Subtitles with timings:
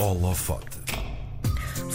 [0.00, 0.99] Holofote.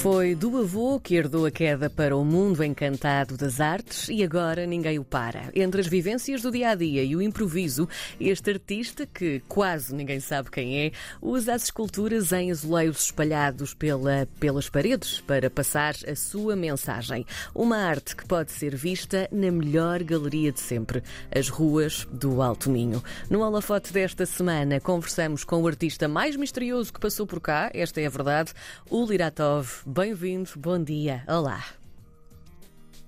[0.06, 4.68] Foi do avô que herdou a queda para o mundo encantado das artes e agora
[4.68, 5.50] ninguém o para.
[5.56, 7.90] Entre as vivências do dia a dia e o improviso,
[8.20, 14.28] este artista, que quase ninguém sabe quem é, usa as esculturas em azulejos espalhados pela,
[14.40, 17.26] pelas paredes para passar a sua mensagem.
[17.56, 21.02] Uma arte que pode ser vista na melhor galeria de sempre,
[21.36, 23.04] as ruas do Alto Minho.
[23.28, 28.00] No holofote desta semana, conversamos com o artista mais misterioso que passou por cá, esta
[28.00, 28.54] é a verdade,
[28.88, 31.64] o Liratov bem-vindo, bom dia, olá.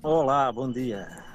[0.01, 1.26] Olá, bom dia.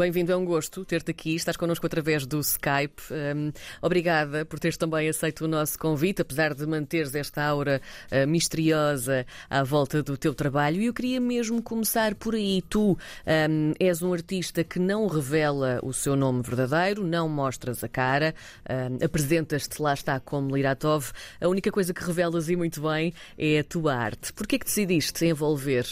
[0.00, 1.34] Bem-vindo, é um gosto ter-te aqui.
[1.34, 3.02] Estás connosco através do Skype.
[3.10, 8.26] Um, obrigada por teres também aceito o nosso convite, apesar de manteres esta aura uh,
[8.26, 10.80] misteriosa à volta do teu trabalho.
[10.80, 12.62] E eu queria mesmo começar por aí.
[12.62, 17.88] Tu um, és um artista que não revela o seu nome verdadeiro, não mostras a
[17.88, 18.34] cara,
[18.70, 21.12] um, apresentas-te lá está como Liratov.
[21.38, 24.32] A única coisa que revelas e muito bem é a tua arte.
[24.32, 25.84] Por que é que decidiste envolver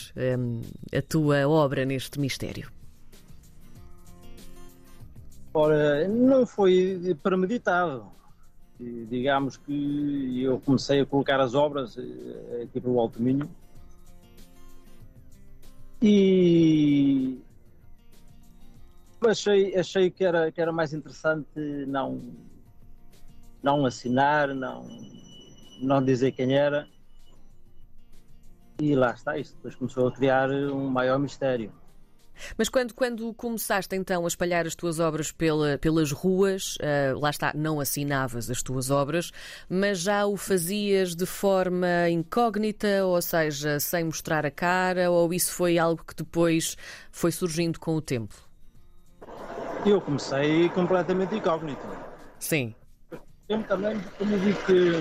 [0.96, 2.77] a tua obra neste mistério?
[5.60, 8.06] Ora, não foi premeditado.
[8.78, 13.50] Digamos que eu comecei a colocar as obras eh, aqui para o Alto Minho
[16.00, 17.40] e
[19.26, 22.22] achei, achei que, era, que era mais interessante não,
[23.60, 24.86] não assinar, não,
[25.80, 26.86] não dizer quem era.
[28.80, 31.72] E lá está, isso depois começou a criar um maior mistério.
[32.56, 37.30] Mas quando, quando começaste então a espalhar as tuas obras pela, pelas ruas, uh, lá
[37.30, 39.30] está, não assinavas as tuas obras,
[39.68, 45.52] mas já o fazias de forma incógnita, ou seja, sem mostrar a cara, ou isso
[45.52, 46.76] foi algo que depois
[47.10, 48.34] foi surgindo com o tempo?
[49.86, 51.86] Eu comecei completamente incógnito.
[52.38, 52.74] Sim.
[53.48, 54.92] Eu também, como vi que,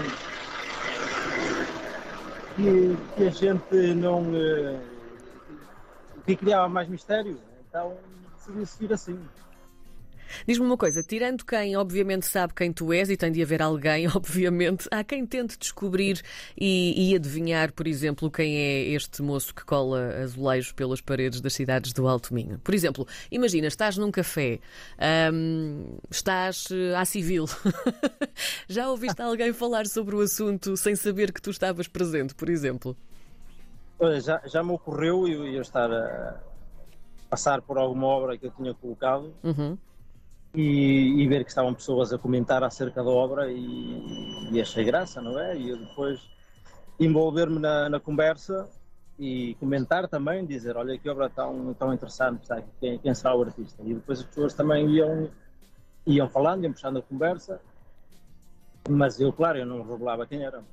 [2.55, 4.22] que, que a gente não.
[4.22, 4.97] Uh,
[6.28, 7.39] que criava mais mistério,
[7.70, 7.95] então
[8.36, 9.17] decidi seguir assim.
[10.46, 14.07] Diz-me uma coisa, tirando quem obviamente sabe quem tu és e tem de haver alguém,
[14.13, 16.22] obviamente, há quem tente descobrir
[16.57, 21.53] e, e adivinhar, por exemplo, quem é este moço que cola azulejos pelas paredes das
[21.53, 22.59] cidades do Alto Minho.
[22.59, 24.59] Por exemplo, imagina, estás num café,
[25.31, 27.46] hum, estás eh, à civil,
[28.68, 32.97] já ouviste alguém falar sobre o assunto sem saber que tu estavas presente, por exemplo?
[34.19, 36.40] Já, já me ocorreu eu, eu estar a
[37.30, 39.78] passar por alguma obra que eu tinha colocado uhum.
[40.53, 45.22] e, e, ver que estavam pessoas a comentar acerca da obra e, e achei graça,
[45.22, 45.57] não é?
[45.57, 46.22] E eu depois
[47.00, 48.69] envolver-me na, na, conversa
[49.19, 52.63] e comentar também, dizer, olha que obra tão, tão interessante, sabe?
[52.80, 53.81] Quem, quem será o artista?
[53.84, 55.30] E depois as pessoas também iam,
[56.06, 57.59] iam falando, iam puxando a conversa,
[58.90, 60.63] mas eu, claro, eu não revelava quem era.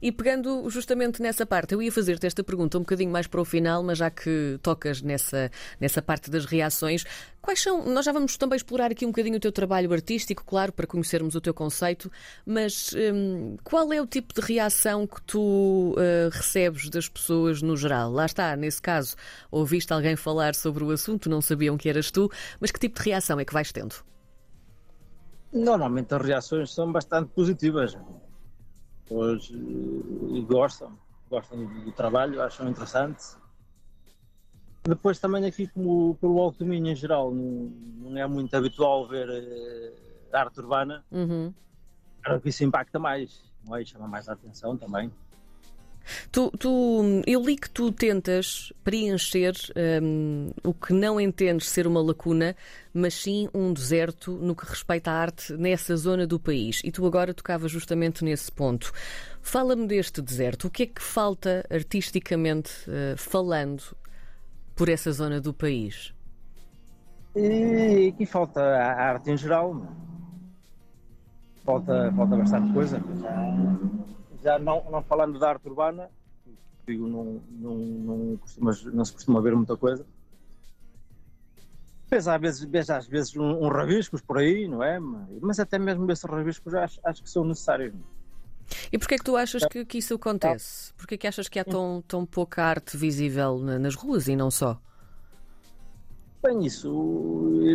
[0.00, 3.44] E pegando justamente nessa parte, eu ia fazer-te esta pergunta um bocadinho mais para o
[3.44, 5.50] final, mas já que tocas nessa,
[5.80, 7.04] nessa parte das reações,
[7.40, 7.84] quais são.
[7.86, 11.34] Nós já vamos também explorar aqui um bocadinho o teu trabalho artístico, claro, para conhecermos
[11.34, 12.10] o teu conceito,
[12.46, 17.76] mas hum, qual é o tipo de reação que tu uh, recebes das pessoas no
[17.76, 18.10] geral?
[18.10, 19.16] Lá está, nesse caso,
[19.50, 23.10] ouviste alguém falar sobre o assunto, não sabiam que eras tu, mas que tipo de
[23.10, 23.94] reação é que vais tendo?
[25.52, 27.96] Normalmente as reações são bastante positivas
[29.10, 30.98] uh, gostam,
[31.28, 33.36] gostam do trabalho, acham interessante.
[34.84, 37.70] Depois também aqui como pelo Alto Minho em geral não,
[38.10, 41.52] não é muito habitual ver uh, arte urbana, uhum.
[42.22, 43.84] claro que isso impacta mais, não é?
[43.84, 45.12] chama mais a atenção também.
[46.30, 49.54] Tu, tu, eu li que tu tentas preencher
[50.02, 52.56] um, o que não entendes ser uma lacuna,
[52.92, 56.80] mas sim um deserto no que respeita à arte nessa zona do país.
[56.84, 58.92] E tu agora tocavas justamente nesse ponto.
[59.40, 60.66] Fala-me deste deserto.
[60.66, 63.82] O que é que falta artisticamente uh, falando
[64.74, 66.12] por essa zona do país?
[67.34, 69.80] E aqui falta a arte em geral.
[71.64, 73.02] Falta, falta bastante coisa
[74.42, 76.10] já não, não falando da arte urbana,
[76.86, 80.04] digo, não, não, não, costuma, não se costuma ver muita coisa.
[82.10, 84.98] Vejo às vezes, vejo às vezes um, um rabiscos por aí, não é?
[85.40, 87.94] Mas até mesmo esses rabiscos acho, acho que são necessários.
[88.92, 90.92] E porquê é que tu achas que, que isso acontece?
[90.94, 94.50] Porquê é que achas que há tão, tão pouca arte visível nas ruas e não
[94.50, 94.80] só?
[96.42, 96.90] Bem, isso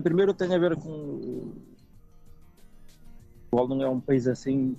[0.04, 1.54] primeiro tem a ver com.
[3.50, 4.76] Portugal não é um país assim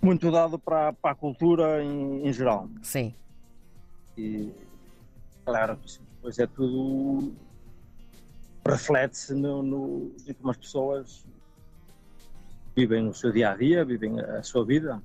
[0.00, 2.68] muito dado para, para a cultura em, em geral.
[2.82, 3.14] Sim.
[4.16, 4.52] E
[5.44, 7.32] claro isso depois é tudo
[8.66, 11.24] reflete-se no, no, em como as pessoas
[12.76, 15.02] vivem o seu dia a dia, vivem a sua vida.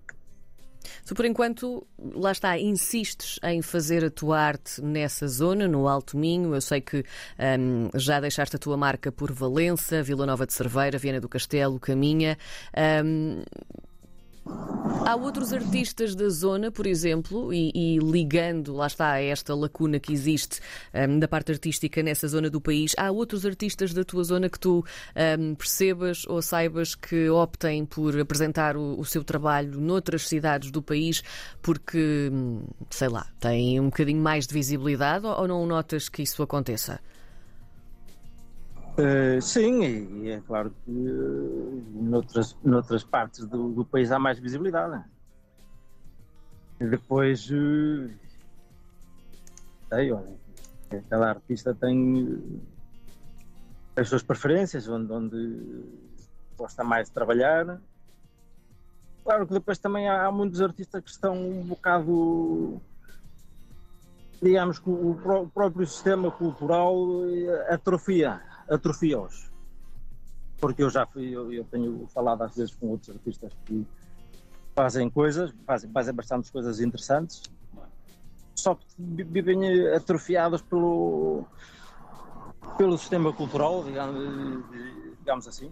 [1.05, 6.17] Tu, por enquanto, lá está, insistes em fazer a tua arte nessa zona, no Alto
[6.17, 6.53] Minho.
[6.53, 7.05] Eu sei que
[7.59, 11.79] um, já deixaste a tua marca por Valença, Vila Nova de Cerveira, Viana do Castelo,
[11.79, 12.37] Caminha.
[13.03, 13.43] Um,
[14.45, 19.99] Há outros artistas da zona, por exemplo, e, e, ligando, lá está, a esta lacuna
[19.99, 20.59] que existe
[20.93, 24.59] um, da parte artística nessa zona do país, há outros artistas da tua zona que
[24.59, 24.85] tu
[25.39, 30.81] um, percebas ou saibas que optem por apresentar o, o, seu trabalho noutras cidades do
[30.81, 31.21] país
[31.61, 36.21] porque, hum, sei lá, têm um bocadinho mais de visibilidade ou, ou não notas que
[36.21, 36.99] isso aconteça?
[38.95, 44.37] Uh, sim, e, é claro que uh, noutras, noutras partes do, do, país há mais
[44.37, 45.03] visibilidade.
[46.79, 48.07] Depois, uh,
[49.89, 50.37] sei, olha,
[51.09, 52.61] cada artista tem
[53.95, 55.85] as suas preferências, onde, onde
[56.55, 57.81] gosta mais de trabalhar.
[59.23, 62.79] Claro que depois também há, há muitos artistas que estão um bocado
[64.39, 66.97] digamos que o próprio sistema cultural
[67.69, 69.51] atrofia atrofia-os.
[70.60, 73.86] Porque eu já fui, eu, eu, tenho falado às vezes com outros artistas que
[74.75, 77.44] fazem coisas, fazem, fazem bastantes coisas interessantes,
[78.56, 81.45] só que vivem atrofiados pelo,
[82.77, 84.63] pelo sistema cultural, digamos,
[85.19, 85.71] digamos assim.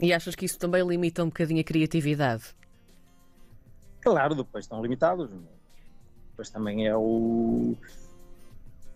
[0.00, 2.56] E achas que isso também limita um bocadinho a criatividade?
[4.00, 5.30] Claro, depois estão limitados.
[6.30, 7.76] Depois também é o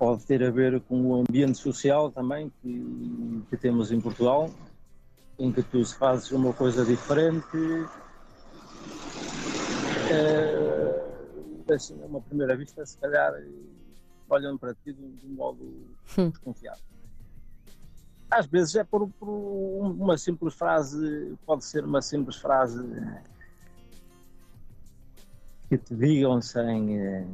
[0.02, 4.50] pode ter a ver com o ambiente social também que, que temos em Portugal,
[5.38, 7.46] em que tu se fazes uma coisa diferente.
[10.10, 13.32] É, assim, uma primeira vista, se calhar,
[14.28, 15.62] olham para ti de, de um modo
[16.18, 16.30] hum.
[16.30, 16.80] desconfiado.
[18.28, 22.82] Às vezes é por, por, uma simples frase, pode ser uma simples frase
[25.68, 27.24] que te digam sem eh,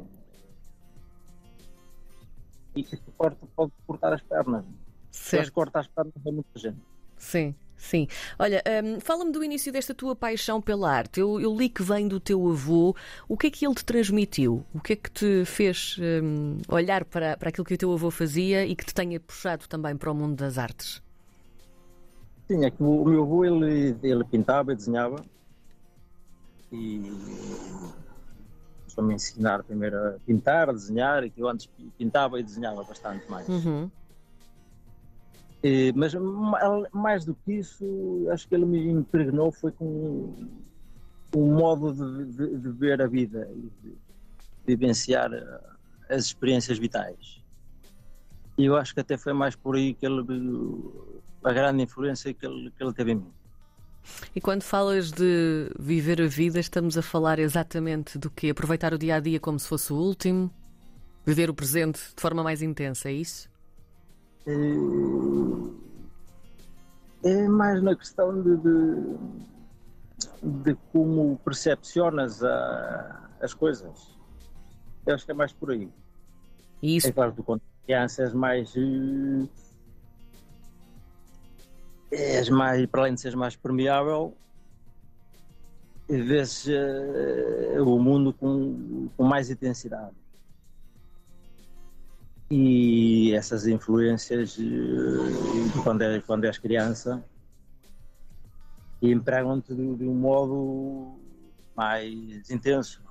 [2.79, 4.65] e que corta, pode cortar as pernas.
[5.11, 5.41] Certo.
[5.41, 6.77] Mas corta as pernas a muita gente.
[7.17, 7.55] Sim.
[7.79, 8.07] Sim.
[8.37, 11.21] Olha, um, fala-me do início desta tua paixão pela arte.
[11.21, 12.93] Eu, eu, li que vem do teu avô.
[13.27, 14.65] O que é que ele te transmitiu?
[14.73, 18.11] O que é que te fez um, olhar para, para aquilo que o teu avô
[18.11, 21.01] fazia e que te tenha puxado também para o mundo das artes?
[22.49, 25.23] Sim, é que o meu avô ele, ele pintava e desenhava
[26.71, 26.99] e
[28.99, 32.83] para me ensinar primeiro a pintar, a desenhar, e que eu antes pintava e desenhava
[32.83, 33.47] bastante mais.
[33.47, 33.89] Uhum.
[35.63, 36.13] E, mas
[36.91, 40.35] mais do que isso, acho que ele me impregnou foi com
[41.35, 43.97] um modo de, de, de ver a vida e de,
[44.65, 45.61] vivenciar eh,
[46.09, 47.41] as experiências vitais.
[48.57, 50.23] E eu acho que até foi mais por aí que ele,
[51.43, 53.31] a grande influência que ele, que ele teve em mim.
[54.35, 58.49] E quando falas de viver a vida, estamos a falar exatamente do que?
[58.49, 60.51] Aproveitar o dia a dia como se fosse o último?
[61.25, 63.49] Viver o presente de forma mais intensa, é isso?
[64.45, 64.51] É,
[67.23, 69.17] é mais na questão de, de,
[70.63, 74.17] de como percepcionas a, as coisas.
[75.05, 75.89] Eu acho que é mais por aí.
[76.81, 77.07] Isso...
[77.07, 79.47] É claro, tu quando crianças mais eh,
[82.11, 84.35] és mais, para além de seres mais permeável,
[86.07, 90.15] vês uh, o mundo com, com mais intensidade.
[92.51, 97.23] E essas influências, uh, quando, é, quando és criança,
[99.01, 101.19] empregam-te de, de um modo
[101.75, 103.08] mais intenso.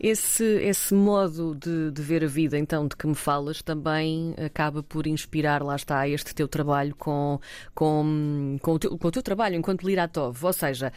[0.00, 4.82] Esse, esse modo de, de, ver a vida, então, de que me falas, também acaba
[4.82, 7.40] por inspirar, lá está, este teu trabalho com,
[7.74, 10.44] com, com, o, teu, com o teu trabalho enquanto Liratov.
[10.44, 10.92] Ou seja,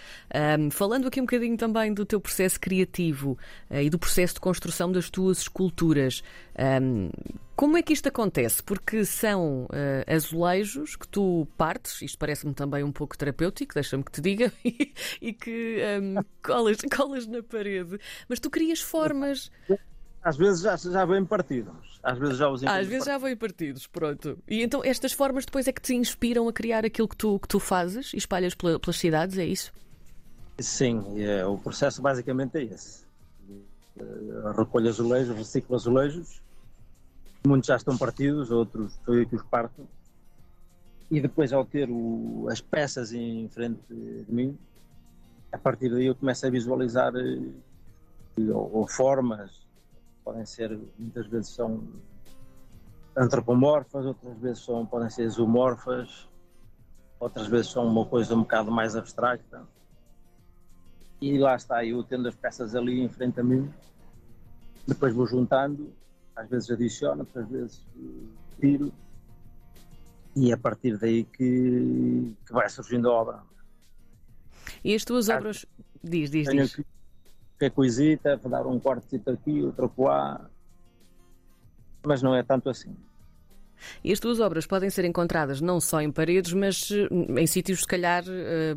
[0.59, 3.37] um, falando aqui um bocadinho também do teu processo criativo
[3.69, 6.23] uh, e do processo de construção das tuas esculturas,
[6.61, 7.09] um,
[7.55, 8.61] como é que isto acontece?
[8.61, 14.11] Porque são uh, azulejos que tu partes, isto parece-me também um pouco terapêutico, deixa-me que
[14.11, 14.51] te diga,
[15.21, 17.99] e que um, colas, colas na parede,
[18.29, 19.51] mas tu crias formas.
[20.23, 21.99] Às vezes já, já vêm partidos.
[22.03, 24.37] Às vezes já os Às vezes já vêm partidos, pronto.
[24.47, 27.47] E então estas formas depois é que te inspiram a criar aquilo que tu, que
[27.47, 29.71] tu fazes e espalhas pela, pelas cidades, é isso?
[30.59, 33.03] Sim, é, o processo basicamente é esse.
[33.97, 34.03] Eh,
[34.55, 36.41] recolho azulejos, reciclo azulejos
[37.45, 39.87] Muitos já estão partidos, outros sou eu que os parto.
[41.09, 44.57] E depois, ao ter o, as peças em frente de mim,
[45.51, 49.67] a partir daí eu começo a visualizar eh, ou, ou formas,
[50.23, 51.83] podem ser, muitas vezes são
[53.15, 56.29] antropomorfas, outras vezes são, podem ser zoomorfas,
[57.19, 59.67] outras vezes são uma coisa um bocado mais abstracta.
[61.19, 63.71] e lá está, eu tendo as peças ali em frente a mim,
[64.87, 65.93] depois vou juntando,
[66.41, 67.85] às vezes adiciono, outras vezes
[68.59, 68.91] tiro,
[70.35, 73.43] e é a partir daí que, que vai surgindo a obra.
[74.83, 75.65] E as tuas obras.
[76.03, 76.75] Diz, diz, Tenho diz.
[76.75, 76.85] Que,
[77.59, 80.49] que coisita, vou dar um quarto aqui, outro lá,
[82.05, 82.95] mas não é tanto assim.
[84.03, 87.81] E as tuas obras podem ser encontradas não só em paredes, mas eh, em sítios,
[87.81, 88.75] se calhar, eh,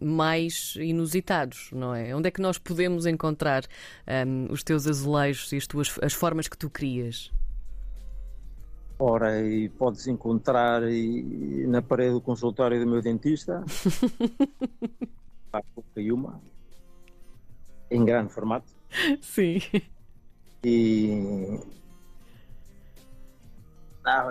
[0.00, 2.14] mais inusitados, não é?
[2.14, 3.64] Onde é que nós podemos encontrar
[4.26, 7.30] um, eh, os teus azulejos e as, tuas, as formas que tu crias?
[8.98, 13.64] Ora, e podes encontrar e, na parede do consultório do meu dentista.
[15.52, 15.60] Há
[16.12, 16.40] uma.
[17.90, 18.72] Em grande formato.
[19.20, 19.60] Sim.
[20.64, 21.58] E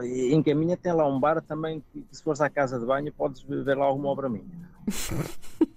[0.04, 3.12] e em Caminha tem lá um bar também que, se fores à casa de banho
[3.13, 4.46] podes ver lá alguma obra minha.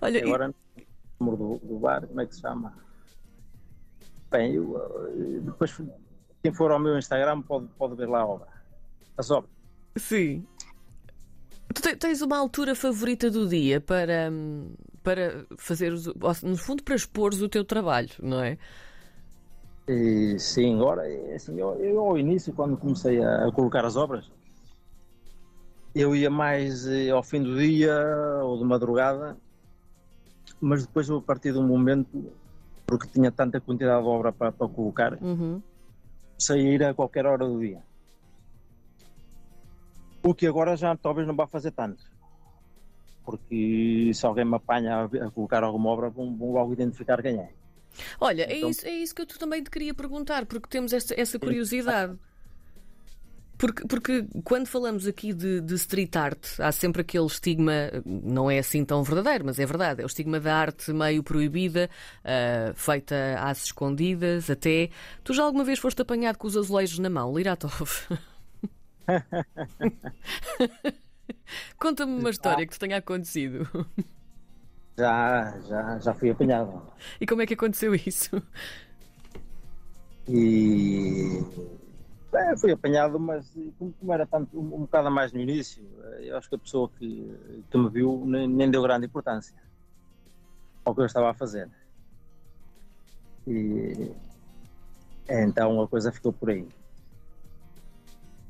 [0.00, 0.54] Olha, agora
[1.20, 2.72] o número do, do, bar, como é que se chama?
[4.30, 5.78] Bem, eu, eh, depois
[6.42, 8.48] quem for ao meu Instagram pode, pode ver lá a obra.
[9.18, 9.50] As obras.
[9.96, 10.46] Sim.
[11.74, 14.30] Tu tens uma altura favorita do dia para,
[15.02, 15.92] para fazer,
[16.42, 18.56] no fundo, para expor o teu trabalho, não é?
[19.88, 24.30] E, sim, agora, é assim, eu, eu, ao início, quando comecei a, colocar as obras,
[25.94, 27.96] eu ia mais eh, ao fim do dia
[28.42, 29.36] ou de madrugada,
[30.60, 32.32] mas depois, a partir de um momento,
[32.84, 35.62] porque tinha tanta quantidade de obra para, para colocar, uhum.
[36.30, 37.80] comecei a ir a qualquer hora do dia.
[40.20, 42.02] O que agora já talvez não vá fazer tanto.
[43.24, 47.52] Porque se alguém me apanha a, colocar alguma obra, vão, vão logo identificar quem é.
[48.20, 48.68] Olha, é então...
[48.68, 52.16] é, isso, é isso que eu também te queria perguntar, porque temos essa, essa curiosidade.
[53.58, 57.72] Porque, porque quando falamos aqui de, de, street art, há sempre aquele estigma,
[58.04, 61.88] não é assim tão verdadeiro, mas é verdade, é o estigma da arte meio proibida,
[62.20, 64.90] uh, feita às escondidas, até.
[65.24, 68.06] Tu já alguma vez foste apanhado com os azulejos na mão, Liratov?
[71.78, 73.68] Conta-me uma história que te tenha acontecido.
[74.96, 76.82] Já, já, já fui apanhado.
[77.20, 78.42] E como é que aconteceu isso?
[80.28, 81.44] E
[82.32, 85.84] é, fui apanhado, mas como era tanto, um, um bocado mais no início,
[86.20, 89.54] eu acho que a pessoa que, que me viu nem, nem deu grande importância
[90.84, 91.68] ao que eu estava a fazer.
[93.46, 94.12] E
[95.28, 96.66] então a coisa ficou por aí.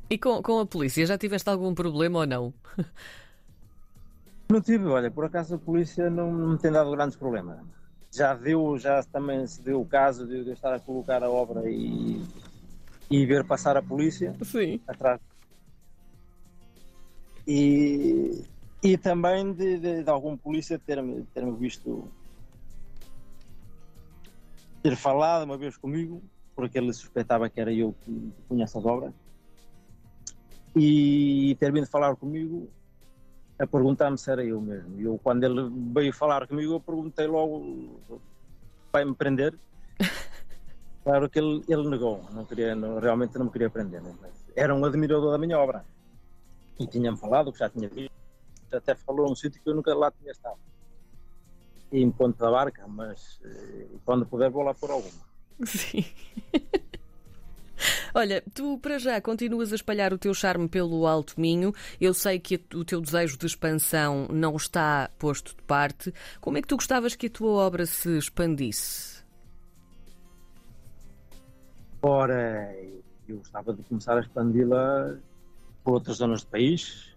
[0.09, 2.55] E com, com a polícia, já tiveste algum problema ou não?
[4.49, 7.59] Não tive, olha, por acaso a polícia não, não me tem dado grandes problemas.
[8.15, 11.69] Já deu, já também se deu o caso de eu estar a colocar a obra
[11.69, 12.25] e,
[13.11, 14.81] e ver passar a polícia Sim.
[14.87, 15.21] atrás.
[17.47, 18.45] E,
[18.83, 22.09] e também de, de, de algum polícia ter-me ter visto
[24.83, 26.23] ter falado uma vez comigo,
[26.55, 29.13] porque ele suspeitava que era eu que punha essas obras,
[30.77, 32.69] e ter vindo falar comigo
[33.59, 35.01] a perguntar-me se era eu mesmo.
[35.01, 38.01] E eu, quando ele veio falar comigo, eu perguntei logo:
[38.93, 39.55] vai me prender?
[41.05, 44.03] claro que ele, ele negou, não queria, não, realmente não me queria prender.
[44.03, 44.15] Né?
[44.55, 45.85] Era um admirador da minha obra
[46.79, 48.13] e tinha-me falado que já tinha visto,
[48.73, 50.59] até falou num sítio que eu nunca lá tinha estado.
[51.91, 55.25] E em Ponte da Barca, mas eh, quando puder vou lá por alguma.
[55.65, 56.05] Sim.
[58.15, 61.73] Olha, tu para já continuas a espalhar o teu charme pelo Alto Minho.
[62.01, 66.13] Eu sei que o teu desejo de expansão não está posto de parte.
[66.41, 69.25] Como é que tu gostavas que a tua obra se expandisse?
[72.03, 72.75] Ora,
[73.29, 75.17] eu gostava de começar a expandi-la
[75.83, 77.17] por outras zonas do país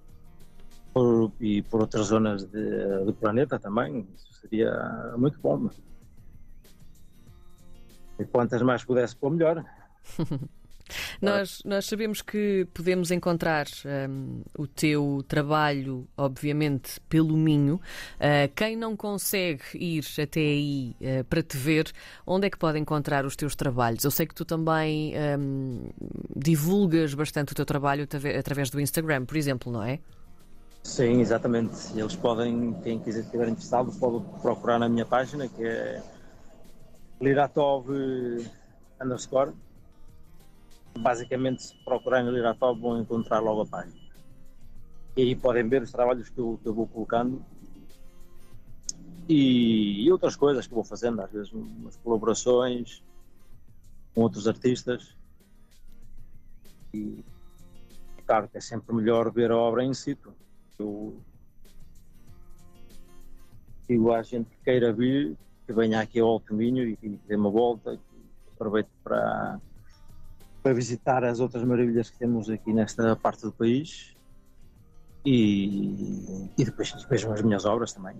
[0.93, 4.07] por, e por outras zonas de, do planeta também.
[4.15, 5.69] Isso seria muito bom.
[8.19, 9.63] E quantas mais pudesse pôr, melhor.
[11.21, 13.67] Nós, nós sabemos que podemos encontrar
[14.09, 17.75] um, o teu trabalho, obviamente, pelo Minho.
[17.75, 21.91] Uh, quem não consegue ir até aí uh, para te ver,
[22.25, 24.03] onde é que pode encontrar os teus trabalhos?
[24.03, 25.89] Eu sei que tu também um,
[26.35, 29.99] divulgas bastante o teu trabalho através do Instagram, por exemplo, não é?
[30.83, 31.75] Sim, exatamente.
[31.95, 36.01] Eles podem, quem quiser estiver interessado, pode procurar na minha página que é
[37.21, 37.87] Liratov
[39.01, 39.53] underscore
[40.97, 43.99] basicamente, se procurarem ler a top, vão encontrar logo a página.
[45.15, 47.43] E aí podem ver os trabalhos que eu, que eu vou colocando
[49.29, 53.03] e, e, outras coisas que vou fazendo, às vezes umas colaborações
[54.15, 55.15] com outros artistas.
[56.91, 57.23] E
[58.25, 60.33] claro que é sempre melhor ver a obra em situ.
[60.79, 61.21] Eu,
[63.87, 67.35] digo à gente que queira vir, que venha aqui ao Alto Minho e que dê
[67.35, 69.61] uma volta, que aproveite para,
[70.61, 74.15] para visitar as outras maravilhas que temos aqui nesta parte do país
[75.25, 78.15] e, e depois vejam as minhas obras também.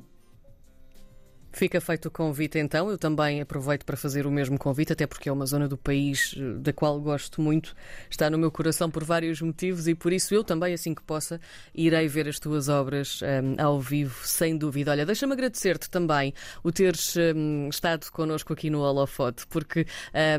[1.60, 2.90] Fica feito o convite então.
[2.90, 6.34] Eu também aproveito para fazer o mesmo convite, até porque é uma zona do país
[6.38, 7.76] eh, da qual gosto muito.
[8.10, 11.38] Está no meu coração por vários motivos e por isso eu também, assim que possa,
[11.76, 14.92] irei ver as tuas obras um, eh, ao vivo, sem dúvida.
[14.92, 19.86] Olha, deixa-me agradecer-te também o teres um, eh, estado connosco aqui no Holofote, porque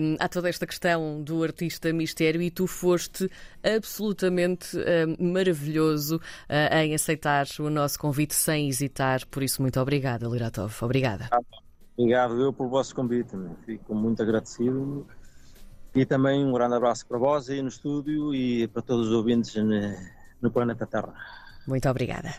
[0.00, 3.30] um, há toda esta questão do artista mistério e tu foste
[3.62, 4.74] absolutamente
[5.18, 9.26] maravilhoso uh, em aceitar o nosso convite sem hesitar.
[9.26, 10.74] Por isso, muito obrigada, Liratov.
[10.80, 11.09] Obrigada.
[11.14, 11.28] Obrigada.
[11.30, 11.40] Ah,
[11.96, 13.36] obrigado eu pelo vosso convite.
[13.64, 15.06] Fico muito agradecido.
[15.94, 19.54] E também um grande abraço para vós aí no estúdio e para todos os ouvintes
[20.40, 21.14] no planeta Terra.
[21.66, 22.34] Muito obrigada.